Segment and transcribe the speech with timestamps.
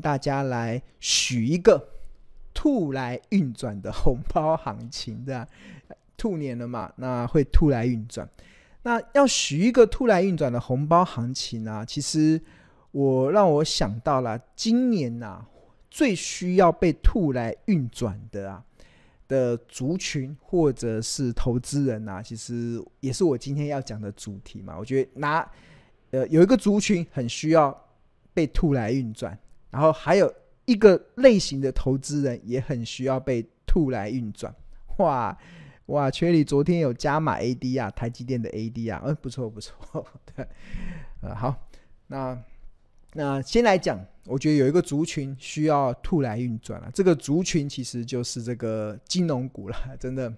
[0.00, 1.88] 大家来许一个
[2.54, 5.46] 兔来运转的红包行情，对吧？
[6.16, 8.28] 兔年了嘛，那会兔来运转。
[8.82, 12.40] 那要许一个兔来运转的红包行情啊，其实
[12.90, 15.48] 我让我想到了今年呐、啊，
[15.90, 18.64] 最需要被兔来运转的啊
[19.28, 24.76] 的族群或者是投资人呐、啊，其实也是我今天要讲的主题嘛。
[24.78, 25.50] 我觉得拿
[26.10, 27.86] 呃有一个族群很需要
[28.34, 29.38] 被兔来运转，
[29.70, 30.32] 然后还有
[30.66, 34.54] 一个类型的投资人也很需要被兔来运转，
[34.98, 35.36] 哇！
[35.86, 40.46] 哇，群里昨天有加码 AD 啊，台积电的 AD 啊，嗯，不错不错， 对，
[41.20, 41.66] 呃，好，
[42.06, 42.40] 那
[43.14, 50.32] 那先来讲，我觉得有一个族群需要兔来运转了，这个族群其实就是这个金融股了， 真的，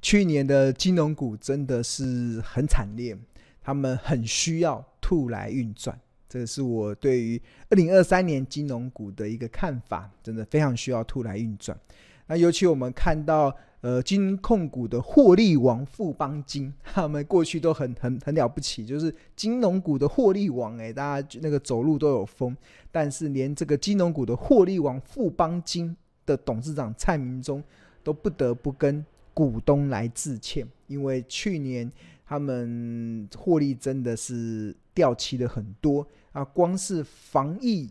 [0.00, 3.16] 去年的金融股真的是很惨烈，
[3.62, 5.96] 他们很需要兔来运转，
[6.32, 7.38] 这是我对于
[7.68, 11.78] 二零二三年金融股的一个看法，真的非常需要兔来运转，
[12.26, 13.54] 那尤其我们看到。
[13.82, 22.56] 呃，金控股的获利王富邦金，他们过去都很很很了不起，就是金融股的获利王哎，大家那个走路都有风。
[22.92, 27.60] 但是连这个金融股的获利王富邦金的董事长蔡明忠
[28.04, 31.90] 都不得不跟股东来致歉，因为去年
[32.32, 36.06] 他们获利真的是掉期了很多。
[36.32, 37.90] 啊，光是防疫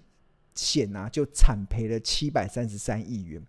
[0.56, 3.40] 险啊就惨赔了七百三十三亿元，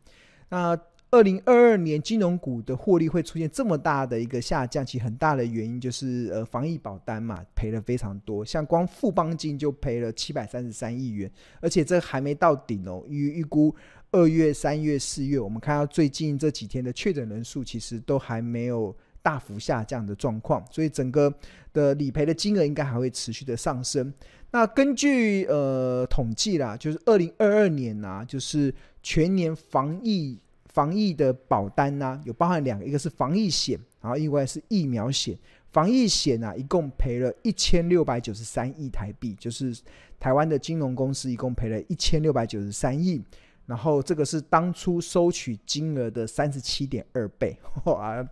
[0.50, 0.78] 那。
[1.14, 13.76] 二零二二年金融股的获利会出现这么大的一个下降，其很大的原因就是呃防疫保单嘛赔了非常多，像光富邦金就赔了七百三十三亿元，而且这还没到顶哦，预预估
[14.10, 21.32] 二月、三月、四月，我们看到最近这几天的确诊人数其实都还没有大幅下降的状况，所以整个
[21.72, 24.12] 的理赔的金额应该还会持续的上升。
[24.50, 30.38] 那根据呃统计啦，就是二零二二年呐、就是全年防疫。
[30.72, 35.36] 防疫的保单呢、啊，有包含两个，一个是防疫险，然后另外是疫苗险。
[35.70, 39.76] 防疫险啊，一共赔了一千六百九十三亿台币，就是
[40.18, 43.22] 台湾的金融公司一共赔了一千六百九十三亿。
[43.66, 47.56] 然后这个是当初收取金额的三十七点二倍，
[47.86, 48.26] 哇！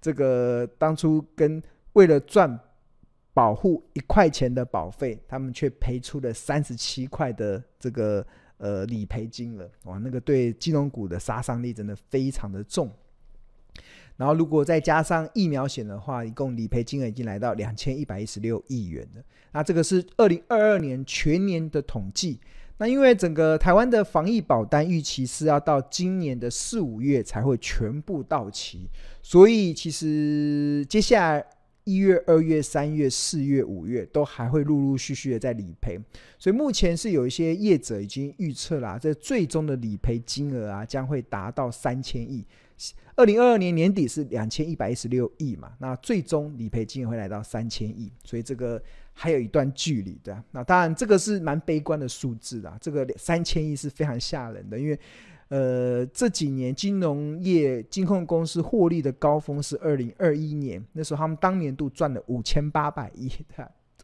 [0.00, 1.62] 这个当初跟
[1.94, 2.58] 为了赚
[3.32, 8.26] 保护一块钱的保费，他们却赔出了三十七块的这个。
[8.58, 12.88] 呃，理赔金额哇，那个对金融股的杀伤力真的非常的重。
[14.16, 19.22] 然后，如果再加上疫苗险的话，一共理赔金额已经来到两千一百一十六亿元了。
[19.50, 22.40] 那这个是二零二二年全年的统计。
[22.78, 28.88] 那因为整个台湾的防疫保单预期是要到今年的四五月才会全部到期，
[29.22, 31.46] 所以其实接下来。
[31.86, 36.00] 一月、二月、三月、四月、五月都还会陆陆续续的在理赔，
[36.38, 42.42] 所以目前是有一些业者已经预测啦，这最终的理赔金额啊将会达到三千亿。
[43.16, 48.82] 二零二二年年底是两千一百一十六亿嘛，那最终理赔金额会来到三千亿，所以这个
[49.14, 50.44] 还有一段距离的。
[50.50, 54.98] 那当然这个是蛮悲观的数字啦，这个三千亿是非常吓人的，因为。
[55.48, 63.30] 呃，这几年金融业金控公司获利的高峰是二零二一年，那时候他们当年度赚了五千八百亿，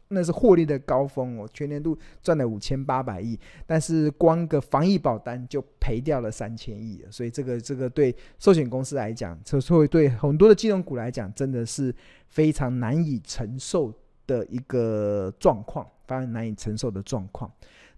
[0.09, 11.93] 那是获利的高峰哦，全年度赚了五千八百亿，但是光个防疫保单就赔掉了三千亿，所以这个这个对寿险公司来讲，这会对很多的金融股来讲，真的是
[12.29, 13.91] 非常难以承受
[14.31, 17.51] 的一个状况，非常难以承受的状况。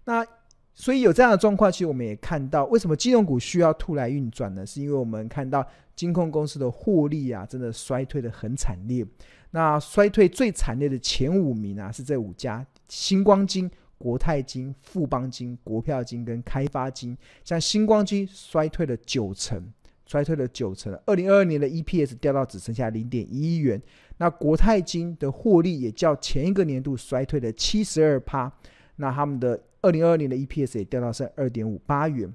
[0.04, 0.26] 那
[0.74, 4.66] 所以有这样的状况，其实我们也看到，为什么金融股需要兔来运转呢？
[4.66, 5.64] 是因为我们看到
[5.94, 9.06] 金控公司的获利啊，真的衰退得很惨烈。
[9.52, 17.16] 那衰退最惨烈的前五名啊，是这五家：星光金、国泰金、富邦金、国票金跟开发金。
[17.44, 19.72] 像星光金衰退了九成，
[20.06, 23.80] 衰退了九成，二零二二年的 EPS 掉到只剩下零点一元。
[24.18, 28.52] 那国泰金的获利也较前一个年度衰退了七十二趴。
[28.96, 32.32] 那他们的二零二二年的 EPS 也掉到剩二点五八元。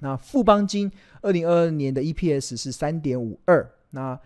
[0.00, 0.90] 那富邦金
[1.22, 4.18] 二零二二年的 EPS 是三点五二，那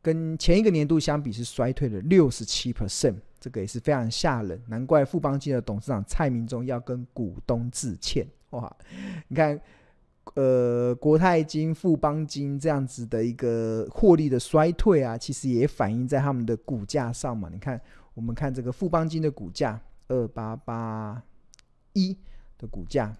[0.00, 4.60] 跟前一个年度相比是衰退了六十七 percent，这个也是非常吓人。
[4.68, 8.26] 难怪富邦金的董事长蔡明忠要跟股东致歉。
[8.50, 8.74] 哇，
[9.28, 9.60] 你看，
[10.34, 17.48] 呃，国泰金、富邦金这样子的一个获利的衰退啊，其实也反映在他们的股价上嘛。
[17.52, 17.80] 你看，
[18.14, 21.22] 我们看这个富邦金的股价二八八。
[21.94, 22.16] 一
[22.56, 23.14] 的股价，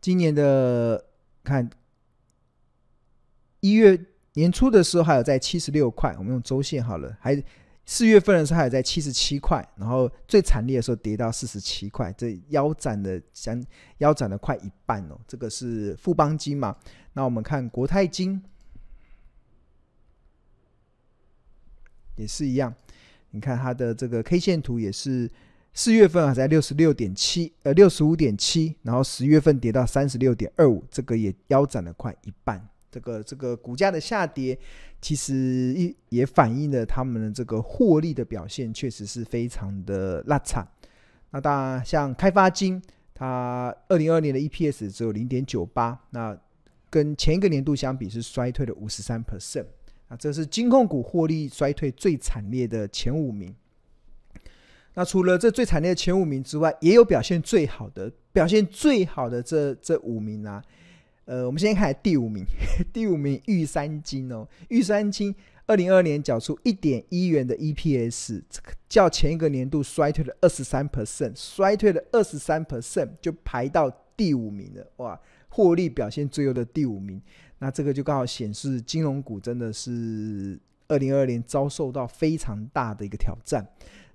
[0.00, 1.04] 今年的
[1.44, 1.68] 看
[3.60, 7.34] 一月年初的时候还有在七十六块，我们用周线好了，还
[7.86, 13.60] 四月份的时候还在七十七块，然后最惨烈的时候跌到四十七块，这腰斩的将
[13.98, 15.18] 腰斩了快一半哦。
[15.26, 16.76] 这个是富邦金嘛？
[17.14, 18.40] 那我们看国泰金
[22.14, 22.72] 也是一样，
[23.30, 25.28] 你看它的这个 K 线图也是
[25.74, 32.68] 四月份还在六十六点七，呃六十五点七，然后十月份跌到三十六点二五，这个也腰斩了快一半。
[32.90, 34.58] 这个这个股价的下跌，
[35.00, 40.66] 其实也也反映了他们的这个获利的表现，确实是非常的拉惨。
[41.30, 42.82] 那当然，像开发金，
[43.14, 46.36] 它二零二二年的 EPS 只有零点九八，那
[46.90, 49.66] 跟前一个年度相比是衰退了五十三 percent。
[50.08, 53.54] 啊，这是金控股获利衰退最惨烈的前五名。
[54.94, 60.60] 那除了这最惨烈的前五名之外，也有表现最好的，表现最好的这这五名啊。
[61.30, 62.44] 呃，我们先看第五名，
[62.92, 65.32] 第五名玉山金哦，玉山金
[65.64, 68.42] 二零二二年缴出一点一元的 EPS，
[68.88, 77.22] 较前一个年度衰退了二十三 percent，衰退了二十三 percent 就排到第五名了，哇，获利表现最优的第五名，
[77.60, 83.64] 那这个就刚好显示金融股真的是二零二二年遭受到非常大的一个挑战，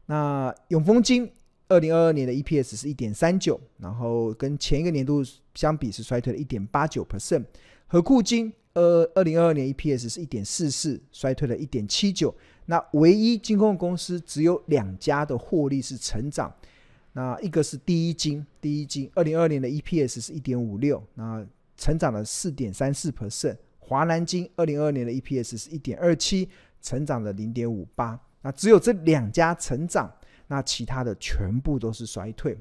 [0.07, 1.31] 那永丰金。
[1.67, 5.23] 二零二二年的 EPS 是一点三九，然后跟前一个年度
[5.55, 7.43] 相比是衰退了一点八九 percent。
[7.87, 12.33] 合库金，二，二零二二年 EPS 是一点四四，衰退了一点七九。
[12.67, 16.53] 那唯一金控公司只有两家的获利是成长，
[17.13, 21.45] 那一个是第一金，第一金二零二二年的 EPS 是一点五六，那
[21.77, 23.57] 成长了四点三四 percent。
[23.79, 26.49] 华南金二零二二年的 EPS 是一点二七，
[26.81, 28.19] 成长了零点五八。
[28.41, 30.11] 那只有这两家成长。
[30.47, 32.57] 那其他的全部都是衰退，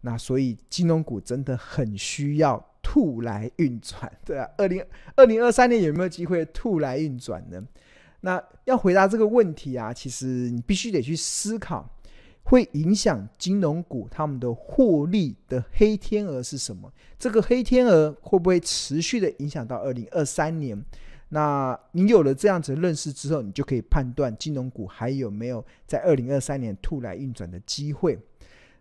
[0.00, 4.84] 那所以金融股真的很需要兔来运转， 对啊，二零
[5.14, 7.62] 二零二三年有没有机会兔来运转呢？
[8.22, 11.88] 那要回答这个问题啊，其实你必须得去思考，
[12.42, 16.92] 会影响金融股他们的获利的黑天鹅是什么？
[17.18, 20.84] 这个黑天鹅会不会持续的影响到二零二三年？
[21.30, 28.18] 那你有了这样子的认识之后，你就可以判断金融股还有没有在二零二三年突来运转的机会。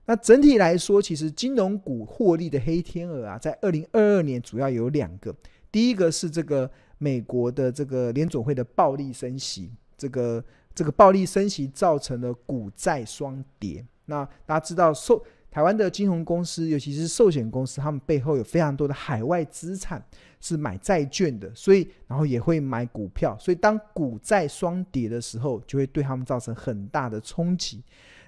[0.06, 5.34] 那整体来说，其实金融股获利的黑天鹅啊，在二零二二年主要有两个。
[5.72, 10.44] 第一个是这个美国的这个联总会的暴力升息，这个
[10.74, 13.86] 这个暴力升息造成了股债双跌。
[14.06, 20.04] 那大家知道受台湾的金融公司，尤其是寿险公司，他们背后有非常多的海外资产
[20.40, 27.84] 是买债券的，所以然后也会买股票，所以当股债双跌的时候，就会对他们造成很大的冲击。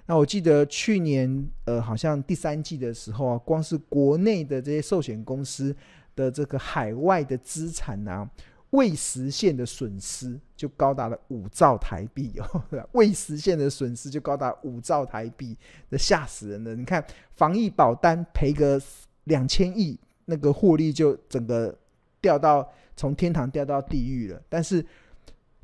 [0.06, 5.74] 那我记得去年呃，好像第三季的时候啊，光是国内的这些寿险公司
[6.16, 8.28] 的这个海外的资产啊。
[8.72, 15.54] 未实现的损失就高达了五兆台币哦，未实现的损失就高达五兆台币，
[15.90, 16.74] 那吓死人了！
[16.74, 17.04] 你看
[17.34, 18.80] 防疫保单赔个
[19.24, 21.78] 两千亿，那个获利就整个
[22.18, 22.66] 掉到
[22.96, 24.42] 从天堂掉到地狱了。
[24.48, 24.82] 但是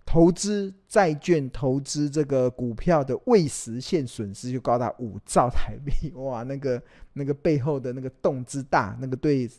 [0.05, 6.83] 投资债券、投资这个股票的未实现损失就高达五兆台币，哇，那个
[7.15, 9.51] 那个背后的那个洞之大，那个对。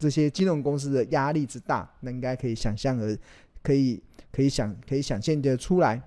[0.00, 3.16] 这些金融公司的压力之大，那应该可以想象而
[3.62, 4.02] 可以
[4.32, 6.02] 可以想可以想象的出来。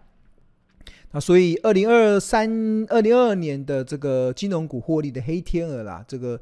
[1.12, 2.50] 那所以二零二三
[2.90, 6.42] 二零二二年的这个金融股获利的黑天鹅啦，这个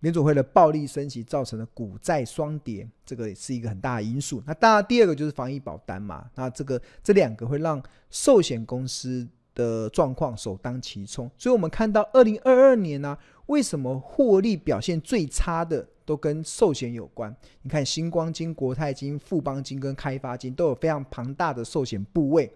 [0.00, 4.42] 联准会的暴力升息造成的股债双跌，这个也是一个很大的因素。
[4.46, 11.30] 那当然第二个就是防疫保单嘛，那这个这两个会让寿险公司的状况首当其冲。
[11.38, 13.16] 所以我们看到二零二二年呢、
[13.46, 15.88] 为什么获利表现最差的？
[16.10, 17.32] 都跟寿险有关。
[17.62, 22.52] 你看，星光金、国泰金、富邦金跟开发金都有非常庞大的寿险部位。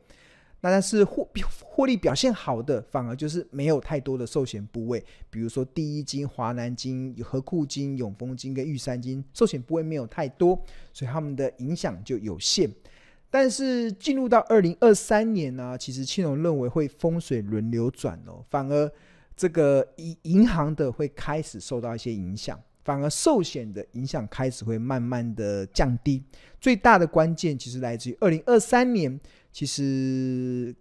[0.61, 1.28] 那但是获
[1.62, 5.00] 获利表现好的，反而就是没有太多的寿险部位。
[5.30, 10.61] 比如说第一金、华南金、合库金、永丰金跟玉山金，寿险部位没有太多，
[10.92, 12.68] 所以他们的影响就有限。
[13.30, 18.90] 但是进入到二零二三年呢、其实庆隆认为会风水轮流转哦，反而
[19.37, 22.61] 这个银银行的会开始受到一些影响。
[22.84, 26.22] 反而寿险的影响开始会慢慢的降低，
[26.60, 29.18] 最大的关键其实来自于二零二三年，
[29.50, 30.74] 其实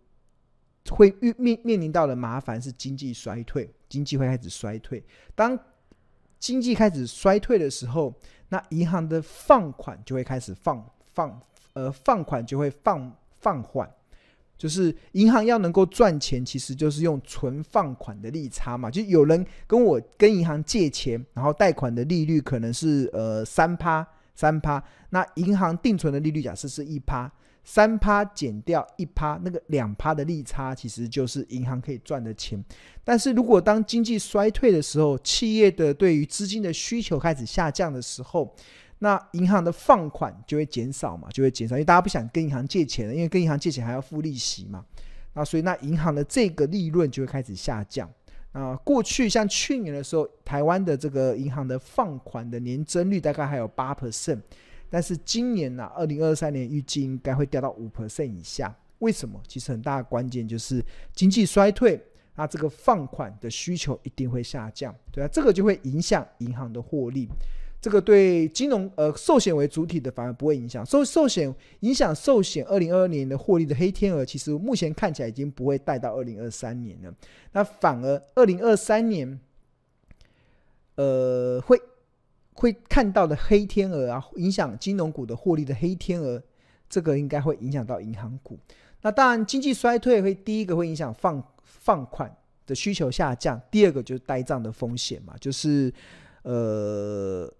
[0.89, 5.01] 会遇面面临到的麻烦是经济衰退，经济会开始衰退。
[5.33, 5.57] 当
[6.39, 8.13] 经济开始衰退的时候，
[8.49, 11.41] 那银行的放款就会开始放放
[11.71, 13.89] 呃放款就会放放缓。
[14.57, 18.89] 就是银行要能够赚钱，其实就是用存放款的利差嘛。
[18.89, 27.31] 就有人跟我跟银行借钱，然后贷款的利率可能是呃三趴三趴，那银行定存的利率假设是一趴，
[27.63, 32.63] 三趴减掉一趴，那个两趴的利差其实就是银行可以赚的钱。
[33.03, 38.55] 但是如果当经济衰退的时候，企业的对于资金的需求开始下降的时候，
[39.03, 44.85] 那银行的放款就会减少嘛，就会减少，因为大家不想跟银行借钱了，因为跟银行借钱还要付利息嘛。
[45.33, 48.09] 那所以那银行的这个利润就会开始下降。
[48.53, 54.39] 啊，过去像去年的时候，台湾的这个银行的放款的年增率大概还有八 percent。
[54.89, 58.73] 但是今年呢、二零二三年预计应该会掉到五 percent 以下。
[58.99, 59.37] 为什么？
[59.45, 60.81] 其实很大的关键就是
[61.13, 62.01] 经济衰退，
[62.35, 67.27] 那这个放款的需求一定会下降，对啊，这个就会影响银行的获利。
[67.83, 70.85] 这个对金融呃寿险为主体的反而不会影响。
[70.85, 77.13] 寿寿险影响寿险二零二二年的获利的黑天鹅，其实目前看起来已经不会带到二零二三年了。
[77.51, 79.37] 那反而二零二三年，
[80.95, 81.77] 呃会。
[82.55, 86.39] 会看到的黑天鹅啊，影响金融股的获利的黑天鹅，
[86.87, 88.59] 这个应该会影响到银行股。
[89.01, 92.31] 那当然，经济衰退会第一个会影响放放款
[92.67, 95.91] 的需求下降，第二个就是呆账的风险嘛，就是
[96.43, 97.51] 呃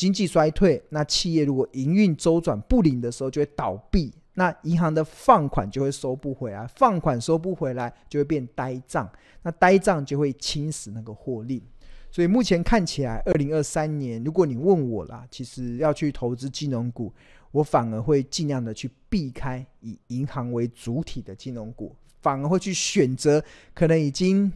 [0.00, 9.06] 经济衰退，那企业如果营运周转不灵的时候就会倒闭，那银行的放款就会收不回来，放款收不回来就会变呆账，
[9.42, 11.62] 那呆账就会侵蚀那个获利。
[12.10, 17.12] 所以目前看起来，二零二三年，如果你问我啦，其实要去投资金融股，
[17.50, 24.50] 我反而会尽量的去避开以银行为主体的金融股，反而会去选择可能已经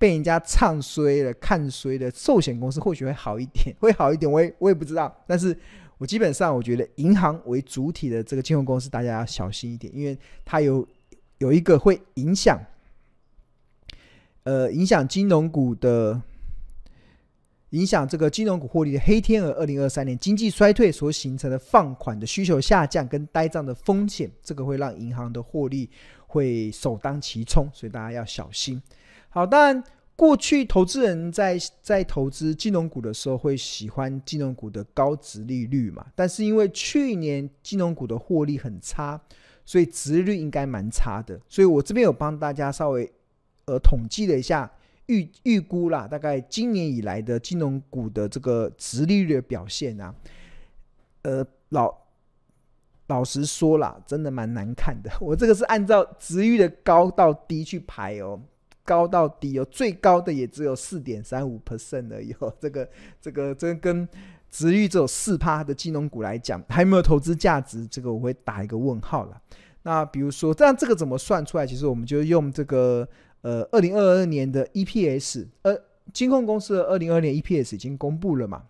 [0.00, 4.30] 被人家唱衰了、看衰的寿险公司，或许会好一点， 会好一点。
[4.32, 5.54] 我也我也不知道，但是
[5.98, 10.88] 我基本上我觉得银行为主体的这个金融公司，大家要小心一点，因为它有
[11.36, 12.58] 有一个会影响，
[14.44, 16.22] 呃，影响金融股的。
[17.70, 25.88] 影响这个金融股获利的黑天鹅，二零二三年经济衰退所形成的放款的需求下降跟呆账的风险，这个会让银行的获利
[26.26, 28.82] 会首当其冲，所以大家要小心。
[29.30, 29.82] 好，当然
[30.14, 39.20] 过去投资人在在投资金融股的时候会喜欢金融股的高殖利率嘛，但是因为去年金融股的获利很差，
[39.64, 43.10] 所以殖利率应该蛮差的，所以我这边有帮大家稍微
[43.64, 44.70] 呃统计了一下。
[45.06, 50.14] 预预估啦，大概今年以来的金融股的这个殖利率表现啊，
[51.22, 51.92] 呃，老
[53.08, 55.10] 老实说啦，真的蛮难看的。
[55.20, 58.40] 我这个是按照殖利率的高到低去排哦，
[58.90, 62.52] 高到低哦，最高的也只有四点三五 percent 而已哦。
[62.60, 62.88] 这个
[63.20, 64.08] 这个这跟
[64.50, 67.86] 殖利率只有四趴的金融股来讲，还没有投资价值？
[67.86, 69.40] 这个我会打一个问号了。
[69.82, 71.64] 那比如说，这样这个怎么算出来？
[71.66, 73.06] 其实我们就用这个。
[73.42, 75.74] 呃，二零二二年的 EPS，呃，
[76.12, 78.64] 金控公司的二零二二年 EPS 已经公布了嘛？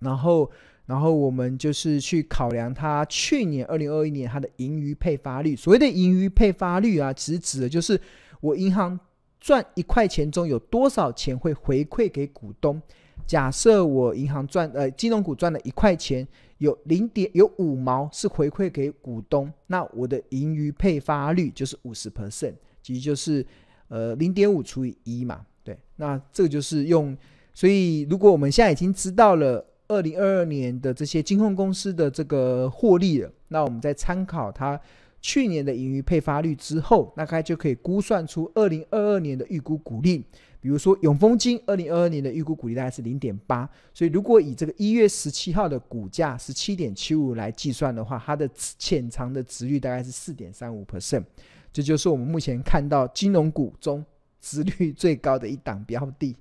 [0.00, 0.50] 然后，
[0.86, 5.54] 然后我们就是去考量它去年二零二一年它的盈余配发率。
[5.54, 8.00] 所谓的盈余配发率啊，其实指的就是
[8.40, 8.98] 我银行
[9.42, 12.80] 赚一块钱中有多少钱会回馈给股东。
[13.26, 16.26] 假设我银行赚呃金融股赚了一块钱，
[16.58, 23.44] 有零点有五毛是回馈给股东，那我的盈余配发率就是五十 percent，其实就是。
[23.88, 27.14] 呃，零点五除以一嘛，对，那这个就是用，
[27.52, 34.80] 所以如果我们现在已经知道了二零二二年的这些金控公司的这个获利了，那我们再参考它
[35.22, 40.22] 去年的盈余配发率之后，大概就可以估算出二零二二年的预估股利。
[40.60, 48.48] 比如说永丰金二零二二年的预估股利大概是零点八，所以如果以这个一月十七号的股价十七点七五来计算的话，它的
[48.78, 51.24] 潜藏的值率大概是四点三五 percent。
[51.72, 54.04] 这就是我们目前看到金融股中
[54.40, 56.36] 值率最高的一档标的。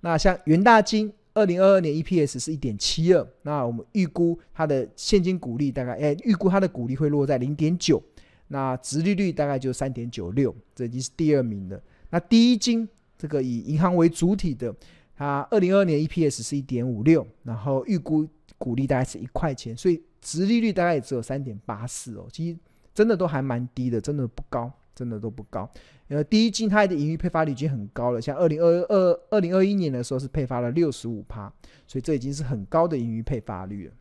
[0.00, 8.02] 那像元大金，二零二二年 EPS 是一点七二，那我们预估它的现金股利大概，哎，预估它的股利会落在零点九，
[8.48, 11.80] 那殖利率大概就三点九六，这已经是第二名了。
[12.10, 14.74] 那第一金这个以银行为主体的，
[15.16, 22.58] 它二零二二年 EPS 是一点五六，然后预估股利大概是一块钱，所以殖利率大概也只有三点八四哦，其实。
[22.94, 25.70] 真的都还蛮低的，真的不高，真的都不高。
[26.08, 31.52] 呃，第一季它的盈余配发率已经很高了，像二零二二、二零二一年的时候是配发了六十五趴，
[31.86, 33.92] 所以这已经是很高的盈余配发率了。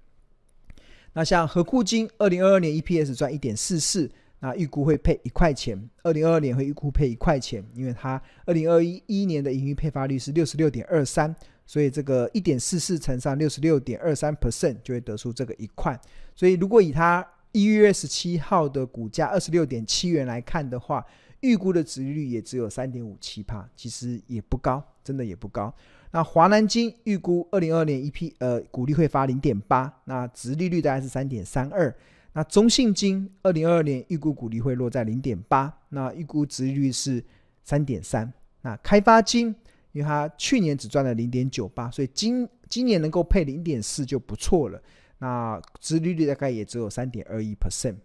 [1.13, 11.35] 那像合库金，二零二二年 EPS 赚一点四四，那预估会配一块钱，二零二二年会预估配一块钱，因为它二零二一年的盈余配发率是六十六点二三，
[11.67, 15.99] 所以这个一点四四乘上六十六点二三 percent 就会得出这个一块。
[16.35, 17.27] 所以如果以它
[17.57, 21.03] 一月十七号的股价二十六点七元来看的话，
[21.39, 25.73] 预估的殖利率也只有三点五七趴，其实也不高，真的也不高。
[26.11, 31.93] 那华南金预估二零二二年 EP 呃股利会发零点八，那殖利率大概是三点三二。
[32.33, 37.23] 那中信金二零二二年预估股利会落在零点八，那预估值利率是
[37.63, 38.31] 三点三。
[38.61, 39.47] 那开发金，
[39.93, 44.79] 因为它去年只赚了零点九八，所以今今年能够配零点四就不错了。
[45.19, 47.95] 那殖利率大概也只有三点二一 percent。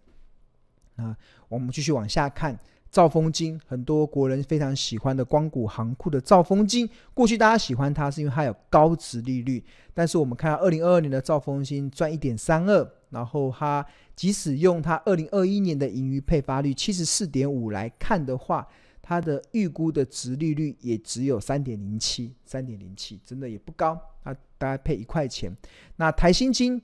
[0.95, 1.15] 那
[1.49, 2.59] 我们继续往下看。
[2.91, 9.63] 兆丰金，很多国人非常喜欢的光谷行库的兆丰金，过去大家喜欢它是因为它有高殖利率，
[9.95, 13.83] 但是我们看到二零二二年的兆丰金赚一点三二，然后它
[14.15, 18.67] 即使用它二零二一年的盈余配发率七十四点五来看的话，
[19.01, 25.51] 它的预估的殖利率也只有三点零七，三点零七真的也不高，它大概配一块钱。
[25.95, 26.79] 那台新金，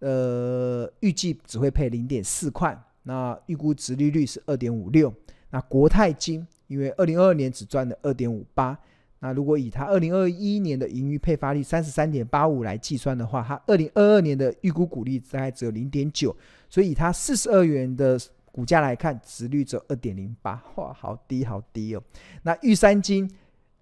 [0.00, 5.12] 呃，预计只会配零点四块，那预估值利率是二点五六。
[5.50, 8.78] 那国泰金，因为二零二二年只赚了二点五八，
[9.20, 16.36] 那如果以它二零二一年的盈余配发率三十三点八五来计算的话，它二零二二年的预估股利大概只有零点九，
[16.68, 18.20] 所以以它四十二元的
[18.52, 22.02] 股价来看，值率只有二点零八，哇，好低好低哦。
[22.42, 23.30] 那玉山金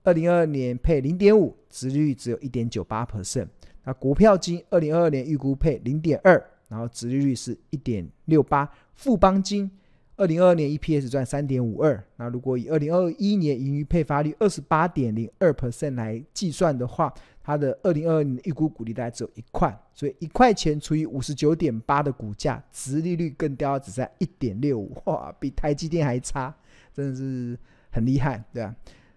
[0.05, 3.49] 二零二二年配零点五，值率只有一点九八 percent。
[3.85, 8.69] 那国票金二零二二年预估配零点二，然后殖利率是一点六八。
[8.95, 9.71] 富邦金。
[10.17, 17.13] 二零二二年 EPS 赚三点五二，那如果以二零二一年盈余配发率二十八点零二 percent 来计算的话，
[17.43, 26.55] 它的二零二二年预估股利大概只有一块，所以一块钱除以五十九点八的股价，殖利率更掉，只在一点六五，哇，比台积电还差，
[26.93, 27.59] 真的是
[27.91, 28.73] 很厉害，对吧？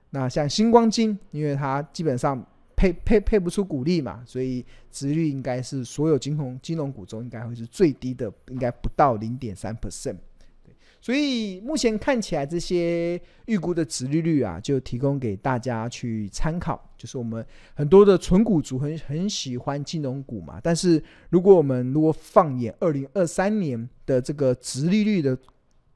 [0.09, 2.43] 那像星光金，因为它基本上
[2.77, 10.15] 配配配不出股利嘛，所以殖率应该是所有金融金融股中应该会是最低的，应该不到零点三 percent。
[11.00, 16.84] 所以目前看起来，这些预估的殖利率啊，就提供给大家去参考。
[16.98, 25.38] 就是我们很多的纯股族很很喜欢金融股嘛，但是如果我们如果放眼二零二三年的这个殖利率的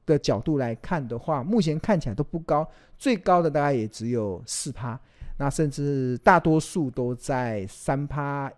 [0.06, 2.66] 的角度来看的话，目前看起来都不高，
[2.98, 4.98] 最高的大概也只有四趴，
[5.42, 8.48] 那甚至大多数都在三趴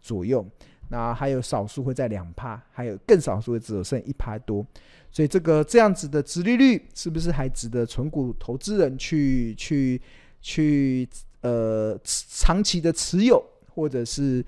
[0.00, 0.44] 左右。
[0.88, 4.66] 那还有少数会在两趴，还有更少数的只有剩一趴多，
[5.08, 10.02] 所以这个这样子的殖利率是不是还值得存股投资人去去
[10.42, 11.08] 去
[11.42, 13.40] 呃长期的持有，
[13.72, 14.44] 或者是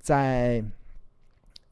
[0.00, 0.60] 在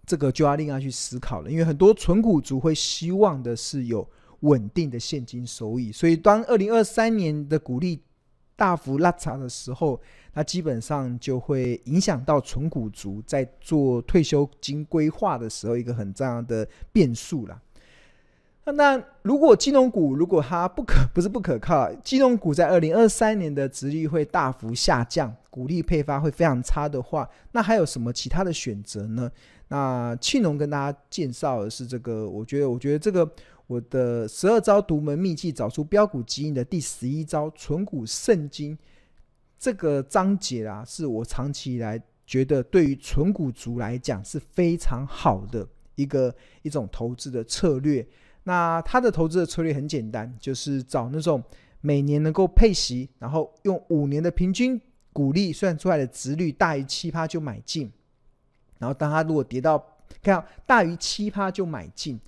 [0.07, 4.09] 这个就要另外去思考了，因为很多存股族会希望的是有
[4.43, 8.01] 稳定的现金收益，所以当二零二三年的股利
[8.57, 10.01] 大幅拉长的时候，
[10.35, 17.61] 那基本上就会影响到存股族在做退休金规划的时候一个很重要的变数了。
[18.65, 29.29] 那如果金融股如果它不可 不是不可靠，金融股在二零二三年的值率会大幅下降，股利配发会非常差的话，那还有什么其他的选择呢？
[29.67, 33.29] 那庆农跟大家介绍的是这个，我觉得我觉得这个
[33.73, 38.77] 我的十二招独门秘技找出标股基因的第十一招存股圣经。
[39.59, 48.07] 这个章节啊，是我长期以来觉得对于存股族来讲是非常好的一个一种投资的策略。
[48.43, 51.43] 那它的投资的策略很简单，就是找那种
[51.81, 54.79] 每年能够配息，然后用五年的平均
[55.15, 57.91] 股利算出来的值率大于七趴就买进，
[58.79, 59.83] 然后当它如果跌到
[60.21, 62.21] 看大于七趴就买进。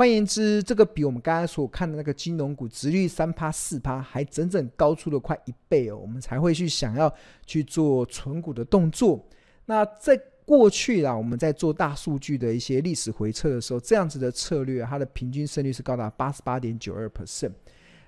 [0.00, 9.22] 换言之，这个比我们刚才所看的那个金融股殖率三趴四趴还整整高出了快一倍哦，我们才会去想要去做存股的动作。
[9.66, 17.52] 那在过去啦，我们在做大数据的一些历史回测的时候，这样子的策略，它的平均胜率是高达八十八点九二 percent，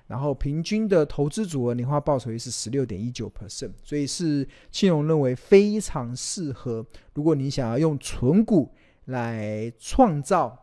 [0.07, 8.73] 然后平均的投资组合年化报酬率是十六点一九 percent，所以是庆荣认为非常适合，如果你想要用存股
[9.05, 10.59] 来创造。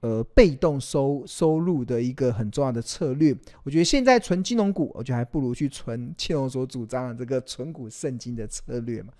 [0.00, 9.12] 呃，被动收收入的一个很重要的策略，我觉得现在存金融股，我觉得还不如去存庆隆所主张的这个存股圣经的策略嘛。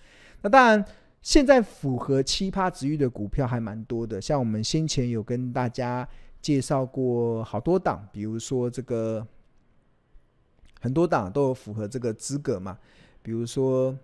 [0.43, 0.85] 那当然，
[1.23, 6.07] 现在符合七趴值域的股票还蛮多的，像我们先前有跟大家
[6.43, 9.27] 介绍过好多档，比如说这个
[10.81, 12.79] 很多档都有符合这个资格嘛，
[13.23, 13.97] 比如说。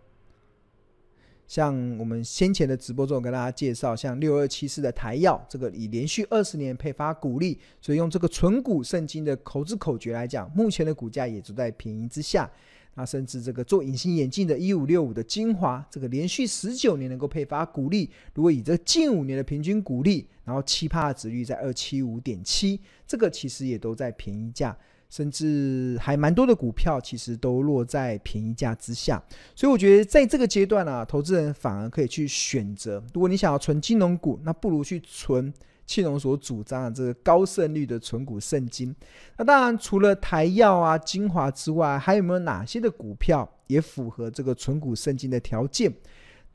[1.53, 12.51] 像我们先前的直播中跟大家介绍，像六二七四的台药，这个已连续二十年配发股利，所以用这个存股圣经的投资口诀来讲，目前的股价也都在便宜之下。
[12.95, 24.75] 那甚至这个做隐形眼镜的一五六五的精华，这个连续十九年能够配发股利，如果以这近五年的平均股利，然后七趴的值率在二七五点七，这个其实也都在便宜价。
[25.12, 29.22] 甚至还蛮多的股票，其实都落在便宜价之下，
[29.55, 35.53] 所以我觉得在这个阶段啊，投资人反而可以去选择，如果你想要存金融股，那不如去存
[35.85, 38.96] 庆农所主张的这个高胜率的存股圣经。
[39.37, 45.92] 那当然，除了台药啊、精华之外，还有没有哪些的股票也符合这个存股圣经的条件？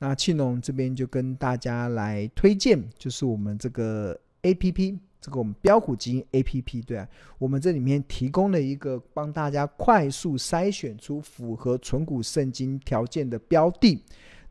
[0.00, 14.02] 那庆农这边就跟大家来推荐，就是我们这个 APP，这个我们标股基因 APP，对啊，我们这里面提供了一个帮大家快速筛选出符合存股圣经条件的标的。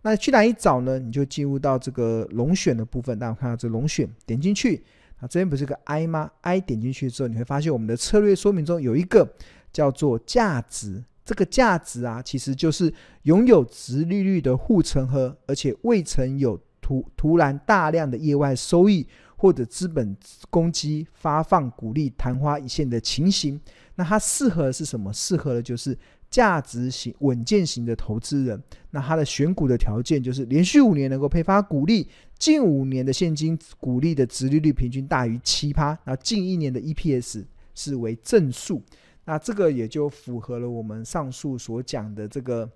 [0.02, 1.00] 那去哪里找呢？
[1.00, 4.84] 你就进入到这个龙选的部分，大家看到这龙选，点进去，
[5.20, 9.28] 啊，这边不是个 I 吗？I 点进去之后，你会发现我们的策略说明中有一个
[9.74, 19.06] 叫做价值，这个价值啊，其实就是拥有殖利率的护城河，而且未曾有突突然大量的业外收益
[19.38, 20.18] 或者资本
[20.50, 23.58] 攻击发放股利昙花一现的情形。
[23.96, 25.14] 那它适合的是什么？
[25.14, 25.98] 适合的就是。
[26.30, 32.06] 价值型稳健型的投资人，那他的选股的条件就是连续五年能够配发股利，
[32.38, 38.82] 近五年的现金股利的值利率平均大于七趴，那近一年的 EPS 是为正数，
[39.24, 42.70] 那这个也就符合了我们上述所讲的这个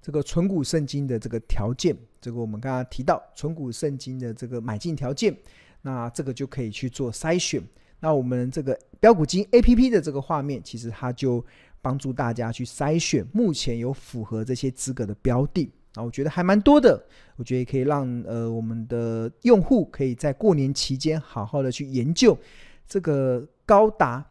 [0.00, 1.96] 这个存股圣经的这个条件。
[2.20, 5.36] 这个我们刚刚提到存股圣经的这个买进条件，
[5.82, 7.62] 那这个就可以去做筛选。
[8.00, 11.44] 那我们这个标股金 APP 的这个画面，其实它就。
[11.82, 17.02] 帮助大家去筛选目前有符合这些资格的标的啊，我觉得还蛮多的。
[17.36, 22.38] 我觉得可以让呃我们的用户可以在过年期间好好的去研究
[22.86, 24.22] 这个高达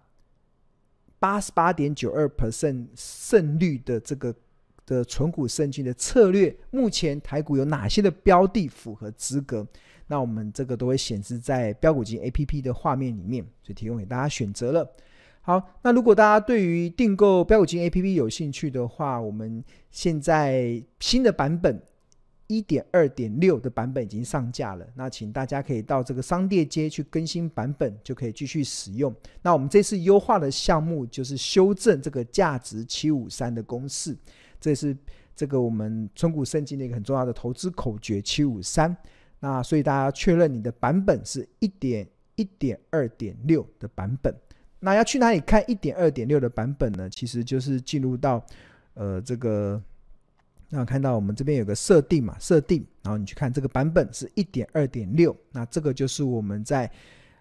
[1.17, 4.32] 八十八点九二 percent 胜率的这个
[4.89, 6.54] 的存股圣经的策略。
[6.71, 9.65] 目前台股有哪些的标的符合资格？
[10.08, 14.89] 那我们这个都会显示在标股金 APP 的画面里面，所以提供给大家选择了。
[15.41, 21.80] 好，那如果大家对于订购标股金 APP 有兴趣的话，我们现在新的版本
[22.47, 24.86] 一点二点六的版本已经上架了。
[24.95, 29.15] 那请大家可以到这个商店街去更新版本，就可以继续使用。
[29.43, 34.17] 那我们这次优化的项目就是修正这个价值七五三的公式，
[34.59, 34.95] 这是
[35.35, 38.95] 这个我们村股圣经的一个很重要的投资口诀七五三。
[39.39, 44.35] 那所以大家确认你的版本是一点一点二点六的版本。
[44.81, 47.09] 那要去哪里看一点二点六的版本呢？
[47.09, 48.45] 其实就是进入到
[48.93, 49.81] 呃这个，
[50.69, 56.89] 那看到我们这边有个设定嘛，设定，然后你去看这个版本是一点二点六，那这个就是我们在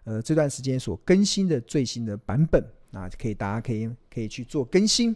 [0.02, 5.14] 呃这段时间所更新的最新的版本，那可以大家可以可以去做更新。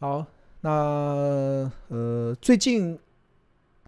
[0.00, 0.26] 好，
[0.64, 2.98] 那呃最近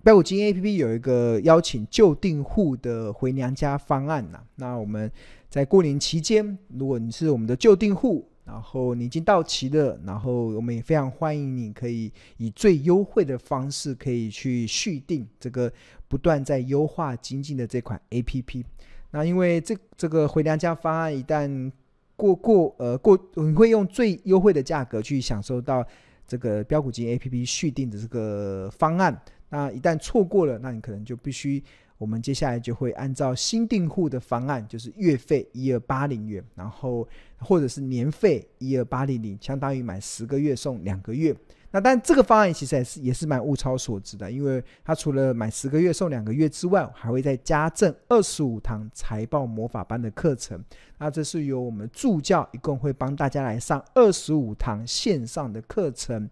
[0.04, 5.10] 飙股基金 APP 有一个邀请旧订户的回娘家方案呐，那我们。
[5.48, 15.72] 在过年期间，如果你是我们的旧订户，然后你已经到期了，然后我们也非常欢迎你可以以最优惠的方式可以去续订这个
[16.08, 18.64] 不断在优化精进的这款 APP。
[19.12, 21.72] 那因为这这个回娘家方案一旦
[22.16, 25.86] 过过呃过，你会用最优惠的价格去享受到
[26.26, 29.20] 这个标股金 APP 续订的这个方案。
[29.48, 31.62] 那一旦错过了，那你可能就必须。
[31.98, 37.08] 我们接下来就会按照新订户的方案，就是月费一二八零元，然后
[37.38, 41.34] 或者是年费一二八零零，相当于买十个月送两个月。
[41.76, 50.58] 那但这个方案其实也是也是蛮物超所值的，因为它除了买十个月送两个月之外，还会再加赠二十五堂财报魔法班的课程。
[50.96, 56.26] 那这是由我们助教一共会帮大家来上二十五堂线上的课程。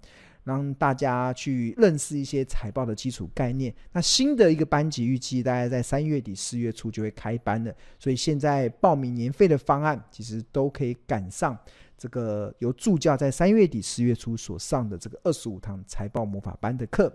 [0.45, 3.75] 让大家去认识一些财报的基础概念。
[3.93, 11.57] 那新的一个班级预计大概在三月底四月初就会开班了，所以现在报名年费的方案其实都可以赶上
[12.05, 17.11] 这个由助教在三月底四月初所上的这个二十五堂财报魔法班的课，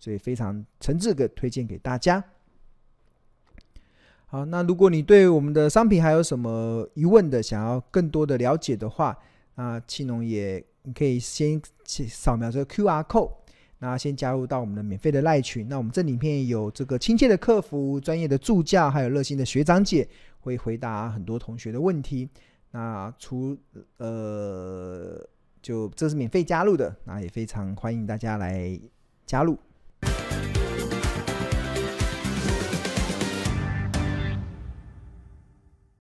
[0.00, 2.24] 所以非常诚挚的推荐给大家。
[4.26, 9.16] 好，那如果你对我们的商品还有什么疑问的，想要更多的了解的话，
[9.54, 10.64] 那庆农也。
[10.84, 13.30] 你可以先扫描这个 QR code，
[13.78, 15.68] 那先加入到我们的免费的赖群。
[15.68, 20.08] 那我们这里面有这个亲切的客服、专业的助教，还有热心的学长姐，
[20.40, 22.28] 会回答很多同学的问题。
[22.72, 23.56] 那除
[23.98, 25.24] 呃，
[25.62, 28.80] 就这是免费加入的，那也非常欢迎大家来
[29.24, 29.56] 加入。